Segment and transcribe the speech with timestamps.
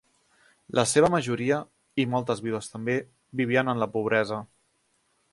[0.77, 1.59] La seva majoria
[2.03, 2.95] -i moltes vídues també-
[3.41, 4.41] vivien en la pobresa.